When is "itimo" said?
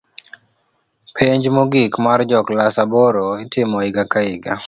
3.43-3.77